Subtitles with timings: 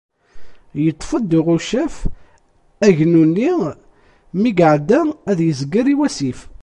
[0.83, 1.95] Yeṭṭef-d uɣucaf
[2.87, 3.51] agnu-nni
[4.41, 4.99] mi iεedda
[5.31, 6.39] ad yezger i wasif.